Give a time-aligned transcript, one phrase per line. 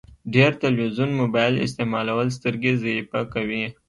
[0.33, 3.63] ډير تلويزون مبايل استعمالول سترګي ضعیفه کوی